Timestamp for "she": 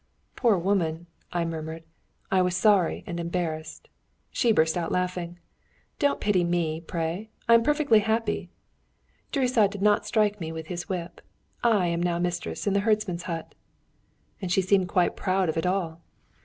4.31-4.51, 14.51-14.63